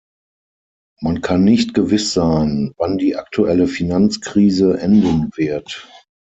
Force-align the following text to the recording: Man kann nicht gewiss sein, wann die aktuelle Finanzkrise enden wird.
Man 1.01 1.21
kann 1.21 1.43
nicht 1.43 1.75
gewiss 1.75 2.11
sein, 2.11 2.73
wann 2.77 2.97
die 2.97 3.17
aktuelle 3.17 3.67
Finanzkrise 3.67 4.79
enden 4.79 5.29
wird. 5.35 5.87